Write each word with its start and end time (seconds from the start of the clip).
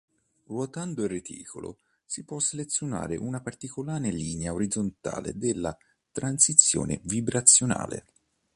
Ruotando 0.47 1.03
il 1.03 1.09
reticolo 1.09 1.77
si 2.03 2.23
può 2.23 2.39
selezionare 2.39 3.17
una 3.17 3.39
particolare 3.39 4.09
linea 4.09 4.51
rotazionale 4.51 5.37
della 5.37 5.77
transizione 6.11 6.99
vibrazionale. 7.03 8.07